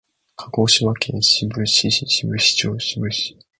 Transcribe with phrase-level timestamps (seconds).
[0.35, 3.37] 鹿児島県志布志市志布志町志布志